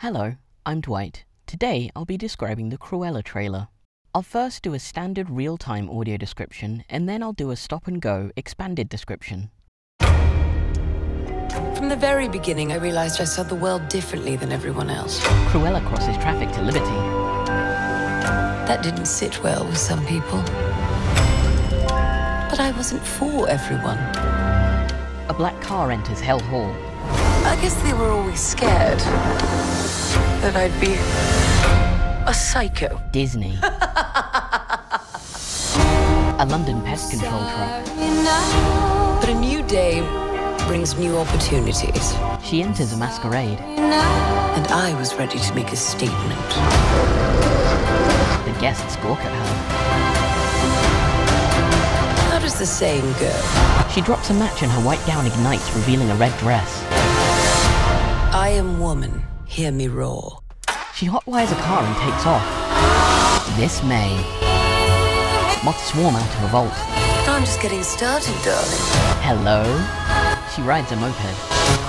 Hello, 0.00 0.36
I'm 0.64 0.80
Dwight. 0.80 1.24
Today 1.48 1.90
I'll 1.96 2.04
be 2.04 2.16
describing 2.16 2.68
the 2.68 2.78
Cruella 2.78 3.20
trailer. 3.24 3.66
I'll 4.14 4.22
first 4.22 4.62
do 4.62 4.72
a 4.72 4.78
standard 4.78 5.28
real-time 5.28 5.90
audio 5.90 6.16
description, 6.16 6.84
and 6.88 7.08
then 7.08 7.20
I'll 7.20 7.32
do 7.32 7.50
a 7.50 7.56
stop-and-go 7.56 8.30
expanded 8.36 8.88
description. 8.88 9.50
From 9.98 11.88
the 11.88 11.96
very 11.98 12.28
beginning, 12.28 12.70
I 12.70 12.76
realized 12.76 13.20
I 13.20 13.24
saw 13.24 13.42
the 13.42 13.56
world 13.56 13.88
differently 13.88 14.36
than 14.36 14.52
everyone 14.52 14.88
else. 14.88 15.18
Cruella 15.50 15.84
crosses 15.88 16.16
traffic 16.18 16.52
to 16.52 16.62
Liberty. 16.62 16.84
That 18.68 18.84
didn't 18.84 19.06
sit 19.06 19.42
well 19.42 19.66
with 19.66 19.78
some 19.78 20.06
people. 20.06 20.40
But 22.48 22.60
I 22.60 22.72
wasn't 22.76 23.04
for 23.04 23.48
everyone. 23.48 23.98
A 25.28 25.34
black 25.36 25.60
car 25.60 25.90
enters 25.90 26.20
Hell 26.20 26.38
Hall. 26.38 26.72
I 27.48 27.56
guess 27.62 27.74
they 27.82 27.94
were 27.94 28.10
always 28.10 28.38
scared 28.40 28.98
that 30.42 30.54
I'd 30.54 30.78
be 30.78 30.92
a 32.28 32.34
psycho. 32.34 33.00
Disney. 33.10 33.56
a 33.62 33.64
London 36.46 36.82
pest 36.82 37.10
control 37.10 37.40
truck. 37.40 37.86
But 39.20 39.30
a 39.30 39.34
new 39.34 39.62
day 39.62 40.02
brings 40.66 40.94
new 40.98 41.16
opportunities. 41.16 42.14
She 42.44 42.60
enters 42.62 42.92
a 42.92 42.98
masquerade. 42.98 43.58
And 43.60 44.66
I 44.66 44.92
was 44.98 45.14
ready 45.14 45.38
to 45.38 45.54
make 45.54 45.72
a 45.72 45.76
statement. 45.76 46.48
The 48.44 48.52
guests 48.60 48.96
gawk 48.96 49.20
at 49.20 49.32
her. 49.32 49.54
How 52.30 52.38
does 52.40 52.58
the 52.58 52.66
saying 52.66 53.10
go? 53.18 53.32
She 53.90 54.02
drops 54.02 54.28
a 54.28 54.34
match 54.34 54.60
and 54.62 54.70
her 54.70 54.82
white 54.82 55.02
gown 55.06 55.24
ignites, 55.26 55.72
revealing 55.74 56.10
a 56.10 56.14
red 56.16 56.36
dress. 56.40 56.84
I 58.30 58.50
am 58.50 58.78
woman, 58.78 59.22
hear 59.46 59.72
me 59.72 59.88
roar. 59.88 60.40
She 60.94 61.06
hotwires 61.06 61.50
a 61.50 61.54
car 61.62 61.82
and 61.82 61.96
takes 61.96 62.26
off. 62.26 62.44
This 63.56 63.82
May. 63.82 64.14
Moths 65.64 65.88
swarm 65.88 66.14
out 66.14 66.36
of 66.36 66.44
a 66.44 66.48
vault. 66.48 66.72
I'm 67.26 67.42
just 67.42 67.62
getting 67.62 67.82
started, 67.82 68.34
darling. 68.44 68.84
Hello? 69.24 69.64
She 70.54 70.60
rides 70.60 70.92
a 70.92 70.96
moped. 70.96 71.34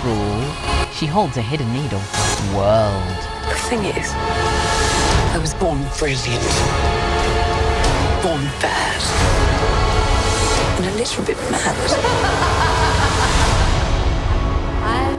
Cruel. 0.00 0.90
She 0.94 1.04
holds 1.04 1.36
a 1.36 1.42
hidden 1.42 1.70
needle. 1.70 2.00
World. 2.56 3.18
The 3.50 3.58
thing 3.68 3.84
is, 3.84 4.10
I 4.14 5.38
was 5.38 5.52
born 5.52 5.84
brilliant. 5.98 6.42
Born 8.22 8.42
bad. 8.64 9.02
And 10.78 10.86
a 10.86 10.96
little 10.96 11.24
bit 11.24 11.36
mad. 11.50 13.38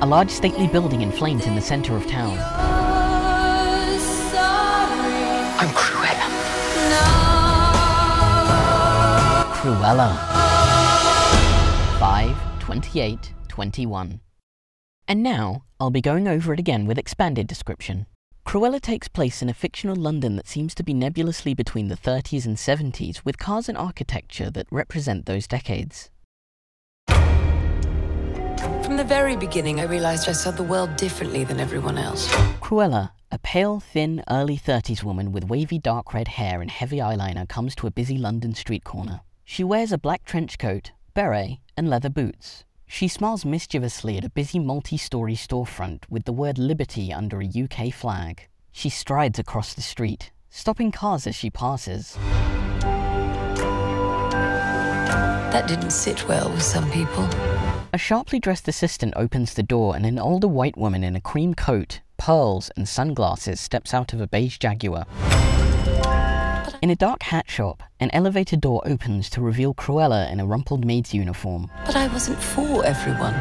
A 0.04 0.06
large 0.06 0.30
stately 0.30 0.68
building 0.68 1.02
in 1.02 1.14
flames 1.14 1.46
in 1.46 1.56
the 1.56 1.62
center 1.62 1.96
of 1.96 2.06
town. 2.06 2.38
I'm 5.58 5.70
Cruella. 5.70 6.28
Cruella. 9.54 10.18
5, 12.00 12.60
28, 12.60 13.34
21. 13.48 14.20
And 15.08 15.24
now, 15.24 15.64
I'll 15.80 15.90
be 15.90 16.02
going 16.02 16.28
over 16.28 16.52
it 16.52 16.60
again 16.60 16.86
with 16.86 16.98
expanded 16.98 17.48
description. 17.48 18.06
Cruella 18.46 18.82
takes 18.82 19.08
place 19.08 19.42
in 19.42 19.48
a 19.48 19.54
fictional 19.54 19.96
London 19.96 20.36
that 20.36 20.50
seems 20.50 20.76
to 20.76 20.84
be 20.84 20.94
nebulously 20.94 21.54
between 21.54 21.88
the 21.88 21.96
30s 21.96 22.46
and 22.46 22.58
70s, 22.58 23.24
with 23.24 23.38
cars 23.38 23.70
and 23.70 23.78
architecture 23.78 24.50
that 24.50 24.68
represent 24.70 25.28
those 25.28 25.48
decades. 25.48 26.10
From 28.84 28.98
the 28.98 29.04
very 29.04 29.36
beginning, 29.36 29.80
I 29.80 29.84
realized 29.84 30.30
I 30.30 30.32
saw 30.32 30.52
the 30.52 30.64
world 30.64 30.96
differently 30.96 31.44
than 31.44 31.60
everyone 31.60 31.98
else. 31.98 32.28
Cruella, 32.62 33.12
a 33.32 33.40
pale, 33.40 33.80
thin, 33.80 34.24
early 34.30 34.58
30s 34.58 35.04
woman 35.04 35.32
with 35.32 35.50
wavy 35.50 35.80
dark 35.80 36.14
red 36.14 36.28
hair 36.28 36.62
and 36.62 36.72
heavy 36.72 36.98
eyeliner, 36.98 37.50
comes 37.50 37.76
to 37.76 37.88
a 37.88 37.92
busy 37.92 38.18
London 38.18 38.54
street 38.54 38.84
corner. 38.84 39.22
She 39.44 39.64
wears 39.64 39.92
a 39.92 39.98
black 39.98 40.24
trench 40.24 40.58
coat, 40.58 40.92
beret, 41.14 41.60
and 41.76 41.90
leather 41.90 42.10
boots. 42.10 42.64
She 42.88 43.08
smiles 43.08 43.44
mischievously 43.44 44.18
at 44.18 44.24
a 44.24 44.30
busy 44.30 44.60
multi 44.60 44.98
story 44.98 45.36
storefront 45.36 46.04
with 46.10 46.26
the 46.26 46.32
word 46.32 46.58
Liberty 46.58 47.12
under 47.12 47.42
a 47.42 47.48
UK 47.48 47.92
flag. 47.94 48.48
She 48.72 48.90
strides 48.90 49.40
across 49.40 49.74
the 49.74 49.82
street, 49.82 50.32
stopping 50.50 50.92
cars 50.92 51.28
as 51.28 51.36
she 51.36 51.50
passes. 51.50 52.18
That 55.52 55.68
didn't 55.68 55.92
sit 55.92 56.28
well 56.28 56.50
with 56.50 56.64
some 56.64 56.90
people. 56.92 57.28
A 57.96 57.98
sharply 58.00 58.40
dressed 58.40 58.68
assistant 58.68 59.14
opens 59.16 59.54
the 59.54 59.62
door, 59.62 59.96
and 59.96 60.04
an 60.04 60.18
older 60.18 60.48
white 60.48 60.76
woman 60.76 61.04
in 61.04 61.16
a 61.16 61.22
cream 61.22 61.54
coat, 61.54 62.02
pearls, 62.18 62.72
and 62.76 62.90
sunglasses 62.90 63.62
steps 63.62 63.94
out 63.94 64.14
of 64.14 64.20
a 64.20 64.26
beige 64.26 64.58
Jaguar. 64.58 65.06
In 66.82 66.90
a 66.90 66.96
dark 66.96 67.22
hat 67.22 67.52
shop, 67.52 67.84
an 68.00 68.10
elevator 68.12 68.56
door 68.56 68.82
opens 68.84 69.30
to 69.30 69.42
reveal 69.42 69.76
Cruella 69.76 70.32
in 70.32 70.40
a 70.40 70.46
rumpled 70.48 70.84
maid's 70.84 71.14
uniform. 71.14 71.70
But 71.86 71.96
I 71.96 72.08
wasn't 72.08 72.42
for 72.42 72.84
everyone. 72.84 73.36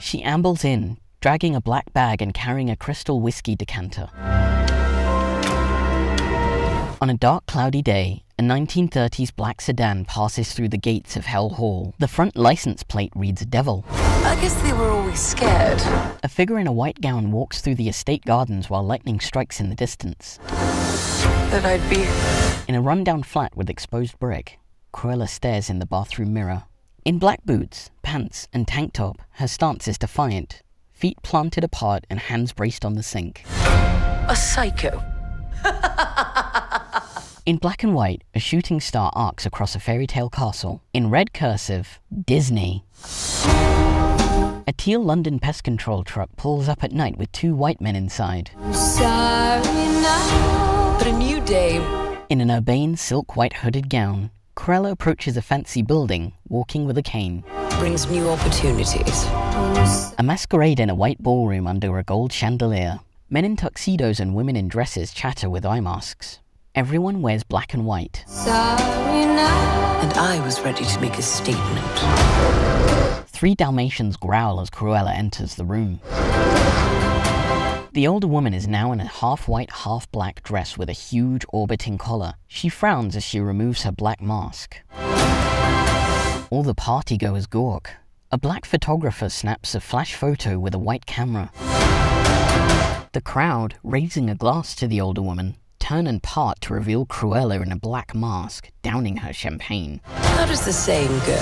She 0.00 0.20
ambles 0.24 0.64
in, 0.64 0.98
dragging 1.20 1.54
a 1.54 1.60
black 1.60 1.92
bag 1.92 2.20
and 2.20 2.34
carrying 2.34 2.70
a 2.70 2.76
crystal 2.76 3.20
whiskey 3.20 3.54
decanter. 3.54 4.08
On 7.02 7.10
a 7.10 7.14
dark, 7.14 7.46
cloudy 7.46 7.82
day, 7.82 8.22
a 8.38 8.44
1930s 8.44 9.34
black 9.34 9.60
sedan 9.60 10.04
passes 10.04 10.52
through 10.52 10.68
the 10.68 10.78
gates 10.78 11.16
of 11.16 11.26
Hell 11.26 11.48
Hall. 11.48 11.94
The 11.98 12.06
front 12.06 12.36
license 12.36 12.84
plate 12.84 13.10
reads 13.16 13.44
Devil. 13.44 13.84
I 13.88 14.38
guess 14.40 14.54
they 14.62 14.72
were 14.72 14.88
always 14.88 15.18
scared. 15.18 15.82
A 16.22 16.28
figure 16.28 16.60
in 16.60 16.68
a 16.68 16.72
white 16.72 17.00
gown 17.00 17.32
walks 17.32 17.60
through 17.60 17.74
the 17.74 17.88
estate 17.88 18.24
gardens 18.24 18.70
while 18.70 18.84
lightning 18.84 19.18
strikes 19.18 19.58
in 19.58 19.68
the 19.68 19.74
distance. 19.74 20.38
That 20.46 21.64
I'd 21.64 21.90
be. 21.90 22.06
In 22.68 22.76
a 22.76 22.80
rundown 22.80 23.24
flat 23.24 23.56
with 23.56 23.68
exposed 23.68 24.16
brick, 24.20 24.60
Cruella 24.94 25.28
stares 25.28 25.68
in 25.68 25.80
the 25.80 25.86
bathroom 25.86 26.32
mirror. 26.32 26.66
In 27.04 27.18
black 27.18 27.44
boots, 27.44 27.90
pants, 28.02 28.46
and 28.52 28.68
tank 28.68 28.92
top, 28.92 29.20
her 29.32 29.48
stance 29.48 29.88
is 29.88 29.98
defiant, 29.98 30.62
feet 30.92 31.20
planted 31.24 31.64
apart 31.64 32.04
and 32.08 32.20
hands 32.20 32.52
braced 32.52 32.84
on 32.84 32.94
the 32.94 33.02
sink. 33.02 33.42
A 33.48 34.36
psycho. 34.36 35.02
In 37.44 37.56
black 37.56 37.82
and 37.82 37.92
white, 37.92 38.22
a 38.36 38.38
shooting 38.38 38.78
star 38.78 39.10
arcs 39.16 39.44
across 39.44 39.74
a 39.74 39.80
fairy 39.80 40.06
tale 40.06 40.30
castle. 40.30 40.80
In 40.94 41.10
red 41.10 41.32
cursive, 41.32 41.98
Disney. 42.24 42.84
A 44.68 44.72
teal 44.76 45.02
London 45.02 45.40
pest 45.40 45.64
control 45.64 46.04
truck 46.04 46.30
pulls 46.36 46.68
up 46.68 46.84
at 46.84 46.92
night 46.92 47.18
with 47.18 47.32
two 47.32 47.56
white 47.56 47.80
men 47.80 47.96
inside. 47.96 48.52
But 48.54 49.66
a 51.08 51.12
new 51.18 51.40
day. 51.40 51.78
In 52.28 52.40
an 52.40 52.48
urbane 52.48 52.96
silk 52.96 53.34
white 53.34 53.54
hooded 53.54 53.90
gown, 53.90 54.30
Cruella 54.56 54.92
approaches 54.92 55.36
a 55.36 55.42
fancy 55.42 55.82
building, 55.82 56.34
walking 56.48 56.86
with 56.86 56.96
a 56.96 57.02
cane. 57.02 57.42
Brings 57.80 58.08
new 58.08 58.28
opportunities. 58.28 59.24
A 60.16 60.22
masquerade 60.22 60.78
in 60.78 60.90
a 60.90 60.94
white 60.94 61.20
ballroom 61.20 61.66
under 61.66 61.98
a 61.98 62.04
gold 62.04 62.32
chandelier. 62.32 63.00
Men 63.28 63.44
in 63.44 63.56
tuxedos 63.56 64.20
and 64.20 64.36
women 64.36 64.54
in 64.54 64.68
dresses 64.68 65.12
chatter 65.12 65.50
with 65.50 65.66
eye 65.66 65.80
masks. 65.80 66.38
Everyone 66.74 67.20
wears 67.20 67.42
black 67.42 67.74
and 67.74 67.84
white. 67.84 68.24
And 68.46 70.12
I 70.14 70.40
was 70.42 70.58
ready 70.62 70.86
to 70.86 71.00
make 71.00 71.18
a 71.18 71.22
statement. 71.22 71.84
Three 73.28 73.54
Dalmatians 73.54 74.16
growl 74.16 74.58
as 74.58 74.70
Cruella 74.70 75.14
enters 75.14 75.54
the 75.54 75.66
room. 75.66 76.00
The 77.92 78.06
older 78.06 78.26
woman 78.26 78.54
is 78.54 78.66
now 78.66 78.90
in 78.92 79.00
a 79.00 79.06
half 79.06 79.48
white, 79.48 79.70
half 79.70 80.10
black 80.12 80.42
dress 80.42 80.78
with 80.78 80.88
a 80.88 80.94
huge 80.94 81.44
orbiting 81.50 81.98
collar. 81.98 82.36
She 82.48 82.70
frowns 82.70 83.16
as 83.16 83.22
she 83.22 83.38
removes 83.38 83.82
her 83.82 83.92
black 83.92 84.22
mask. 84.22 84.78
All 86.48 86.62
the 86.62 86.74
partygoers 86.74 87.50
gawk. 87.50 87.90
A 88.30 88.38
black 88.38 88.64
photographer 88.64 89.28
snaps 89.28 89.74
a 89.74 89.80
flash 89.80 90.14
photo 90.14 90.58
with 90.58 90.72
a 90.74 90.78
white 90.78 91.04
camera. 91.04 91.50
The 93.12 93.20
crowd, 93.22 93.74
raising 93.84 94.30
a 94.30 94.34
glass 94.34 94.74
to 94.76 94.88
the 94.88 95.02
older 95.02 95.20
woman, 95.20 95.56
turn 95.92 96.06
and 96.06 96.22
part 96.22 96.58
to 96.62 96.72
reveal 96.72 97.04
Cruella 97.04 97.62
in 97.62 97.70
a 97.70 97.76
black 97.76 98.14
mask, 98.14 98.70
downing 98.80 99.18
her 99.18 99.30
champagne. 99.30 100.00
How 100.06 100.46
does 100.46 100.64
the 100.64 100.72
saying 100.72 101.18
go? 101.26 101.36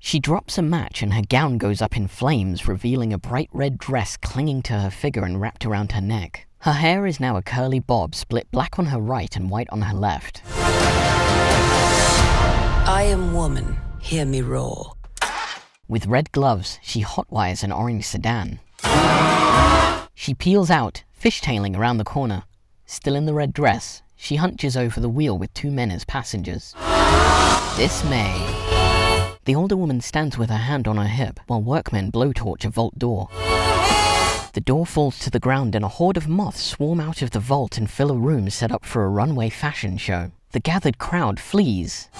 She 0.00 0.18
drops 0.18 0.56
a 0.56 0.62
match 0.62 1.02
and 1.02 1.12
her 1.12 1.20
gown 1.20 1.58
goes 1.58 1.82
up 1.82 1.94
in 1.94 2.08
flames, 2.08 2.66
revealing 2.66 3.12
a 3.12 3.18
bright 3.18 3.50
red 3.52 3.76
dress 3.76 4.16
clinging 4.16 4.62
to 4.62 4.72
her 4.72 4.88
figure 4.88 5.24
and 5.24 5.38
wrapped 5.38 5.66
around 5.66 5.92
her 5.92 6.00
neck. 6.00 6.46
Her 6.60 6.72
hair 6.72 7.04
is 7.04 7.20
now 7.20 7.36
a 7.36 7.42
curly 7.42 7.80
bob, 7.80 8.14
split 8.14 8.50
black 8.50 8.78
on 8.78 8.86
her 8.86 8.98
right 8.98 9.36
and 9.36 9.50
white 9.50 9.68
on 9.68 9.82
her 9.82 9.94
left. 9.94 10.40
I 12.86 13.04
am 13.10 13.34
woman, 13.34 13.76
hear 14.00 14.24
me 14.24 14.40
roar. 14.40 14.94
With 15.86 16.06
red 16.06 16.32
gloves, 16.32 16.78
she 16.82 17.02
hotwires 17.02 17.62
an 17.62 17.72
orange 17.72 18.06
sedan. 18.06 18.60
She 20.14 20.32
peels 20.32 20.70
out, 20.70 21.02
fishtailing 21.24 21.74
around 21.74 21.96
the 21.96 22.04
corner. 22.04 22.44
Still 22.84 23.14
in 23.14 23.24
the 23.24 23.32
red 23.32 23.54
dress, 23.54 24.02
she 24.14 24.36
hunches 24.36 24.76
over 24.76 25.00
the 25.00 25.08
wheel 25.08 25.38
with 25.38 25.54
two 25.54 25.70
men 25.70 25.90
as 25.90 26.04
passengers. 26.04 26.74
This 27.78 28.04
May. 28.04 28.36
The 29.46 29.54
older 29.54 29.74
woman 29.74 30.02
stands 30.02 30.36
with 30.36 30.50
her 30.50 30.56
hand 30.58 30.86
on 30.86 30.98
her 30.98 31.08
hip 31.08 31.40
while 31.46 31.62
workmen 31.62 32.12
blowtorch 32.12 32.66
a 32.66 32.68
vault 32.68 32.98
door. 32.98 33.28
The 34.52 34.62
door 34.62 34.84
falls 34.84 35.18
to 35.20 35.30
the 35.30 35.40
ground 35.40 35.74
and 35.74 35.82
a 35.82 35.88
horde 35.88 36.18
of 36.18 36.28
moths 36.28 36.62
swarm 36.62 37.00
out 37.00 37.22
of 37.22 37.30
the 37.30 37.40
vault 37.40 37.78
and 37.78 37.90
fill 37.90 38.12
a 38.12 38.18
room 38.18 38.50
set 38.50 38.70
up 38.70 38.84
for 38.84 39.06
a 39.06 39.08
runway 39.08 39.48
fashion 39.48 39.96
show. 39.96 40.30
The 40.52 40.60
gathered 40.60 40.98
crowd 40.98 41.40
flees. 41.40 42.10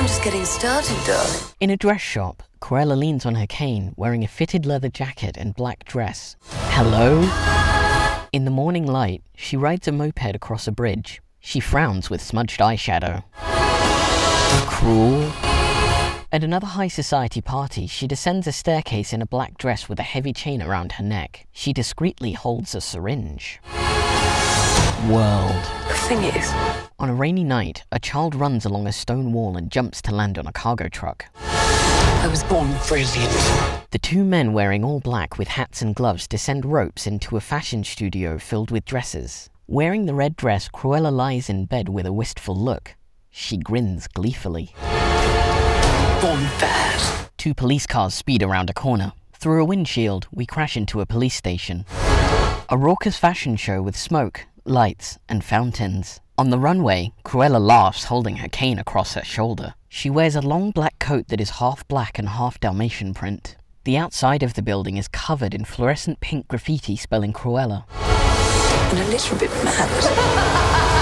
I'm 0.00 0.06
just 0.06 0.22
getting 0.22 0.44
started, 0.44 0.96
darling. 1.06 1.40
In 1.60 1.70
a 1.70 1.76
dress 1.78 2.00
shop, 2.02 2.42
Cruella 2.60 2.96
leans 2.96 3.24
on 3.26 3.34
her 3.36 3.46
cane, 3.46 3.94
wearing 3.96 4.22
a 4.22 4.28
fitted 4.28 4.66
leather 4.66 4.88
jacket 4.88 5.36
and 5.36 5.54
black 5.54 5.84
dress. 5.84 6.36
Hello? 6.82 7.20
In 8.32 8.46
the 8.46 8.50
morning 8.50 8.86
light, 8.86 9.22
she 9.36 9.54
rides 9.54 9.86
a 9.86 9.92
moped 9.92 10.34
across 10.34 10.66
a 10.66 10.72
bridge. 10.72 11.20
She 11.38 11.60
frowns 11.60 12.08
with 12.08 12.22
smudged 12.22 12.58
eyeshadow. 12.58 13.22
Cruel. 14.66 15.30
At 16.32 16.42
another 16.42 16.68
high 16.68 16.88
society 16.88 17.42
party, 17.42 17.86
she 17.86 18.06
descends 18.06 18.46
a 18.46 18.52
staircase 18.52 19.12
in 19.12 19.20
a 19.20 19.26
black 19.26 19.58
dress 19.58 19.90
with 19.90 20.00
a 20.00 20.02
heavy 20.02 20.32
chain 20.32 20.62
around 20.62 20.92
her 20.92 21.04
neck. 21.04 21.46
She 21.52 21.74
discreetly 21.74 22.32
holds 22.32 22.74
a 22.74 22.80
syringe. 22.80 23.60
World. 25.06 25.62
The 25.86 25.98
thing 26.08 26.24
is, 26.24 26.50
On 26.98 27.10
a 27.10 27.14
rainy 27.14 27.44
night, 27.44 27.84
a 27.92 27.98
child 27.98 28.34
runs 28.34 28.64
along 28.64 28.86
a 28.86 28.92
stone 28.92 29.34
wall 29.34 29.58
and 29.58 29.70
jumps 29.70 30.00
to 30.00 30.14
land 30.14 30.38
on 30.38 30.46
a 30.46 30.52
cargo 30.52 30.88
truck. 30.88 31.26
I 32.20 32.26
was 32.26 32.44
born 32.44 32.70
brilliant. 32.86 33.32
The 33.92 33.98
two 33.98 34.24
men 34.24 34.52
wearing 34.52 34.84
all 34.84 35.00
black 35.00 35.38
with 35.38 35.48
hats 35.48 35.80
and 35.80 35.94
gloves 35.94 36.28
descend 36.28 36.66
ropes 36.66 37.06
into 37.06 37.38
a 37.38 37.40
fashion 37.40 37.82
studio 37.82 38.38
filled 38.38 38.70
with 38.70 38.84
dresses. 38.84 39.48
Wearing 39.66 40.04
the 40.04 40.12
red 40.12 40.36
dress, 40.36 40.68
Cruella 40.68 41.10
lies 41.10 41.48
in 41.48 41.64
bed 41.64 41.88
with 41.88 42.04
a 42.04 42.12
wistful 42.12 42.54
look. 42.54 42.94
She 43.30 43.56
grins 43.56 44.06
gleefully. 44.06 44.74
Born 46.20 46.44
fast. 46.60 47.30
Two 47.38 47.54
police 47.54 47.86
cars 47.86 48.12
speed 48.12 48.42
around 48.42 48.68
a 48.68 48.74
corner. 48.74 49.14
Through 49.32 49.62
a 49.62 49.64
windshield, 49.64 50.28
we 50.30 50.44
crash 50.44 50.76
into 50.76 51.00
a 51.00 51.06
police 51.06 51.34
station. 51.34 51.86
A 52.68 52.76
raucous 52.76 53.16
fashion 53.16 53.56
show 53.56 53.80
with 53.80 53.96
smoke, 53.96 54.46
lights, 54.66 55.18
and 55.26 55.42
fountains. 55.42 56.20
On 56.36 56.50
the 56.50 56.58
runway, 56.58 57.12
Cruella 57.24 57.58
laughs 57.58 58.04
holding 58.04 58.36
her 58.36 58.48
cane 58.48 58.78
across 58.78 59.14
her 59.14 59.24
shoulder. 59.24 59.74
She 59.92 60.08
wears 60.08 60.36
a 60.36 60.40
long 60.40 60.70
black 60.70 61.00
coat 61.00 61.26
that 61.28 61.40
is 61.40 61.58
half 61.58 61.86
black 61.88 62.16
and 62.16 62.28
half 62.28 62.60
Dalmatian 62.60 63.12
print. 63.12 63.56
The 63.82 63.96
outside 63.96 64.44
of 64.44 64.54
the 64.54 64.62
building 64.62 64.96
is 64.96 65.08
covered 65.08 65.52
in 65.52 65.64
fluorescent 65.64 66.20
pink 66.20 66.46
graffiti 66.46 66.94
spelling 66.94 67.32
Cruella. 67.32 67.86
And 68.92 69.00
a 69.00 69.08
little 69.08 69.36
bit 69.36 69.50
mad. 69.64 70.94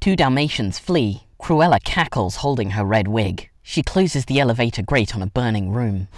Two 0.00 0.16
Dalmatians 0.16 0.78
flee. 0.78 1.24
Cruella 1.38 1.84
cackles 1.84 2.36
holding 2.36 2.70
her 2.70 2.82
red 2.82 3.08
wig. 3.08 3.50
She 3.62 3.82
closes 3.82 4.24
the 4.24 4.40
elevator 4.40 4.80
grate 4.82 5.14
on 5.14 5.20
a 5.20 5.26
burning 5.26 5.70
room. 5.70 6.08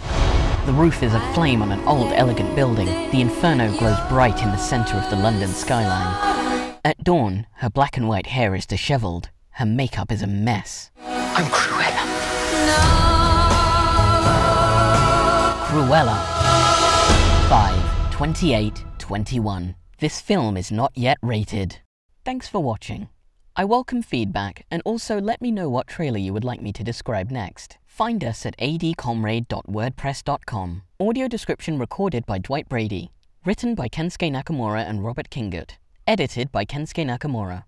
The 0.65 0.73
roof 0.73 1.03
is 1.03 1.13
aflame 1.13 1.61
on 1.61 1.73
an 1.73 1.85
old, 1.85 2.13
elegant 2.13 2.55
building. 2.55 2.87
The 3.11 3.19
inferno 3.19 3.77
glows 3.77 3.99
bright 4.07 4.41
in 4.41 4.49
the 4.49 4.57
center 4.57 4.95
of 4.95 5.09
the 5.09 5.17
London 5.17 5.49
skyline. 5.49 6.77
At 6.85 7.03
dawn, 7.03 7.47
her 7.55 7.69
black 7.69 7.97
and 7.97 8.07
white 8.07 8.27
hair 8.27 8.55
is 8.55 8.65
disheveled. 8.65 9.29
Her 9.51 9.65
makeup 9.65 10.09
is 10.09 10.21
a 10.21 10.27
mess. 10.27 10.89
I'm 11.37 11.47
Cruella. 11.47 11.99
Cruella. 15.67 16.17
5, 17.49 18.11
28, 18.11 18.85
21. 18.99 19.75
This 19.99 20.21
film 20.21 20.55
is 20.55 20.71
not 20.71 20.93
yet 20.95 21.17
rated. 21.21 21.79
Thanks 22.23 22.47
for 22.47 22.63
watching. 22.63 23.09
I 23.53 23.65
welcome 23.65 24.01
feedback 24.01 24.65
and 24.71 24.81
also 24.85 25.19
let 25.19 25.41
me 25.41 25.51
know 25.51 25.67
what 25.67 25.87
trailer 25.87 26.19
you 26.19 26.31
would 26.31 26.45
like 26.45 26.61
me 26.61 26.71
to 26.71 26.85
describe 26.85 27.29
next. 27.29 27.79
Find 27.85 28.23
us 28.23 28.45
at 28.45 28.57
adcomrade.wordpress.com. 28.57 30.81
Audio 31.01 31.27
description 31.27 31.77
recorded 31.77 32.25
by 32.25 32.37
Dwight 32.37 32.69
Brady. 32.69 33.11
Written 33.43 33.75
by 33.75 33.89
Kensuke 33.89 34.31
Nakamura 34.31 34.89
and 34.89 35.03
Robert 35.03 35.29
Kingett. 35.29 35.71
Edited 36.07 36.53
by 36.53 36.63
Kensuke 36.63 37.05
Nakamura. 37.05 37.65